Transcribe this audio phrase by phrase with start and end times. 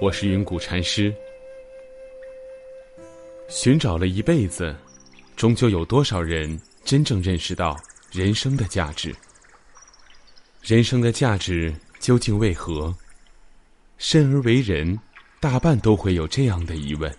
[0.00, 1.14] 我是云谷禅师。
[3.48, 4.76] 寻找了一辈子，
[5.36, 7.76] 终究有多少人真正认识到
[8.12, 9.14] 人生的价值？
[10.60, 12.94] 人生的价值究竟为何？
[13.96, 14.98] 生而为人，
[15.40, 17.10] 大半都会有这样的疑问。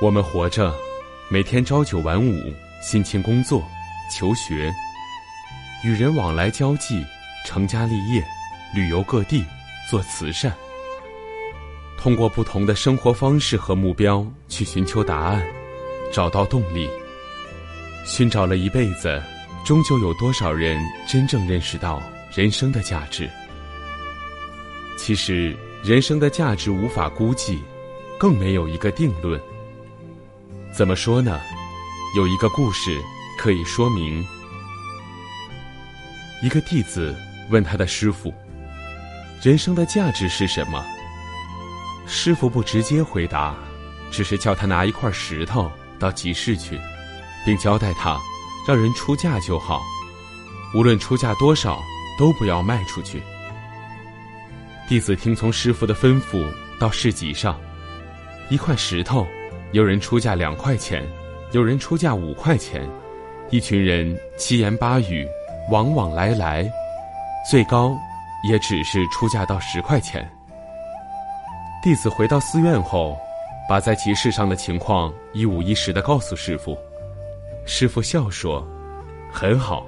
[0.00, 0.72] 我们活着，
[1.28, 3.60] 每天朝九晚五，辛勤工作、
[4.14, 4.72] 求学、
[5.84, 7.04] 与人往来交际、
[7.44, 8.24] 成家立业。
[8.74, 9.44] 旅游各地，
[9.90, 10.50] 做慈善，
[11.98, 15.44] 通过不同的生活方式和目标去寻求答案，
[16.10, 16.88] 找到动力。
[18.06, 19.22] 寻找了一辈子，
[19.62, 22.02] 终究有多少人真正认识到
[22.34, 23.28] 人生的价值？
[24.96, 25.54] 其实，
[25.84, 27.62] 人生的价值无法估计，
[28.18, 29.38] 更没有一个定论。
[30.72, 31.38] 怎么说呢？
[32.16, 32.98] 有一个故事
[33.38, 34.24] 可以说明：
[36.42, 37.14] 一个弟子
[37.50, 38.32] 问他的师傅。
[39.42, 40.84] 人生的价值是什么？
[42.06, 43.56] 师傅不直接回答，
[44.08, 46.78] 只是叫他拿一块石头到集市去，
[47.44, 48.16] 并交代他，
[48.68, 49.82] 让人出价就好，
[50.76, 51.82] 无论出价多少，
[52.16, 53.20] 都不要卖出去。
[54.88, 56.48] 弟子听从师傅的吩咐，
[56.78, 57.58] 到市集上，
[58.48, 59.26] 一块石头，
[59.72, 61.04] 有人出价两块钱，
[61.50, 62.88] 有人出价五块钱，
[63.50, 65.26] 一群人七言八语，
[65.68, 66.70] 往往来来，
[67.50, 67.92] 最高。
[68.42, 70.28] 也只是出价到十块钱。
[71.82, 73.16] 弟子回到寺院后，
[73.68, 76.76] 把在集市上的情况一五一十的告诉师傅。
[77.66, 78.66] 师傅笑说
[79.32, 79.84] ：“很好，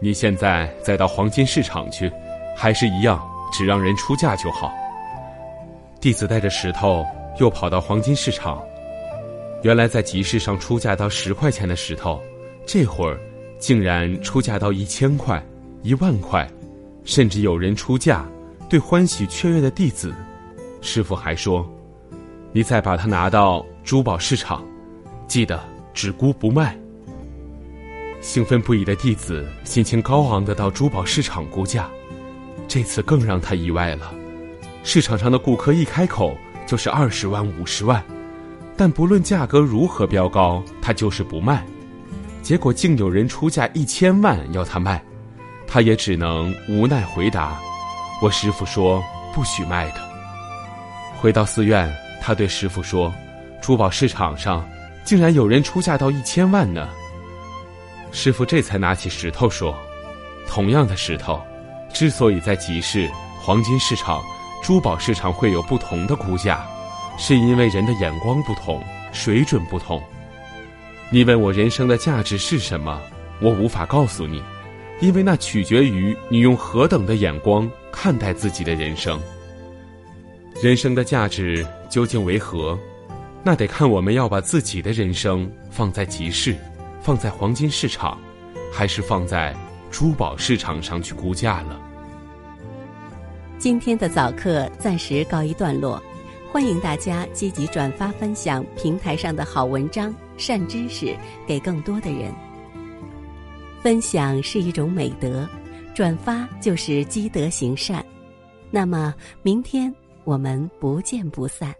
[0.00, 2.10] 你现在再到黄金市场去，
[2.56, 3.22] 还是一样，
[3.52, 4.72] 只让人出价就好。”
[6.00, 7.04] 弟子带着石头
[7.38, 8.62] 又跑到黄金市场，
[9.62, 12.20] 原来在集市上出价到十块钱的石头，
[12.66, 13.18] 这会儿
[13.58, 15.42] 竟然出价到一千块、
[15.82, 16.46] 一万块。
[17.04, 18.26] 甚至有人出价，
[18.68, 20.14] 对欢喜雀跃的弟子，
[20.80, 21.70] 师傅还说
[22.52, 24.64] ：“你再把它拿到珠宝市场，
[25.28, 25.62] 记得
[25.92, 26.76] 只估不卖。”
[28.22, 31.90] 兴奋不已的弟子心情高昂的到珠宝市场估价，
[32.66, 34.14] 这次更让他意外了。
[34.82, 36.34] 市场上的顾客一开口
[36.66, 38.02] 就是二十万、五十万，
[38.78, 41.66] 但不论价格如何飙高，他就是不卖。
[42.42, 45.04] 结果竟有人出价一千万要他卖。
[45.74, 47.60] 他也只能无奈回答
[48.22, 49.02] ：“我师傅说
[49.32, 49.96] 不许卖的。”
[51.20, 51.92] 回到寺院，
[52.22, 53.12] 他对师傅说
[53.60, 54.64] ：“珠宝市场上
[55.02, 56.88] 竟然有人出价到一千万呢。”
[58.12, 59.76] 师傅这才拿起石头说
[60.46, 61.42] ：“同样的石头，
[61.92, 63.10] 之所以在集市、
[63.40, 64.22] 黄金市场、
[64.62, 66.64] 珠宝市场会有不同的估价，
[67.18, 68.80] 是因为人的眼光不同，
[69.12, 70.00] 水准不同。
[71.10, 73.00] 你问我人生的价值是什么，
[73.40, 74.40] 我无法告诉你。”
[75.00, 79.20] 因为那取决于你用何等的眼光看待自己的人生。
[80.62, 82.78] 人生的价值究竟为何？
[83.42, 86.56] 那得看我们要把自己的人生放在集市，
[87.02, 88.18] 放在黄金市场，
[88.72, 89.54] 还是放在
[89.90, 91.80] 珠宝市场上去估价了。
[93.58, 96.02] 今天的早课暂时告一段落，
[96.50, 101.14] 欢迎大家积极转发分享平台上的好文章、善知识
[101.46, 102.32] 给更多的人。
[103.84, 105.46] 分享是一种美德，
[105.94, 108.02] 转发就是积德行善。
[108.70, 111.74] 那么，明天我们不见不散。